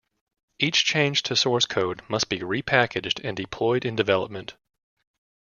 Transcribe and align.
Each 0.57 0.83
change 0.83 1.21
to 1.21 1.35
source 1.35 1.67
code 1.67 2.01
must 2.09 2.27
be 2.27 2.39
repackaged 2.39 3.23
and 3.23 3.37
deployed 3.37 3.85
in 3.85 3.95
development. 3.95 4.55